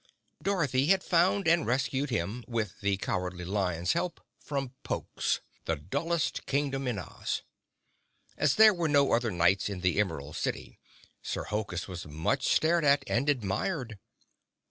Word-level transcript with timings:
Dorothy 0.41 0.87
had 0.87 1.03
found 1.03 1.47
and 1.47 1.63
rescued 1.67 2.09
him, 2.09 2.43
with 2.47 2.79
the 2.81 2.97
Cowardly 2.97 3.45
Lion's 3.45 3.93
help, 3.93 4.19
from 4.39 4.73
Pokes, 4.81 5.41
the 5.65 5.75
dullest 5.75 6.47
Kingdom 6.47 6.87
in 6.87 6.97
Oz. 6.97 7.43
As 8.35 8.55
there 8.55 8.73
were 8.73 8.89
no 8.89 9.11
other 9.11 9.29
Knights 9.29 9.69
in 9.69 9.81
the 9.81 9.99
Emerald 9.99 10.35
City, 10.37 10.79
Sir 11.21 11.43
Hokus 11.43 11.87
was 11.87 12.07
much 12.07 12.47
stared 12.47 12.83
at 12.83 13.03
and 13.05 13.29
admired. 13.29 13.99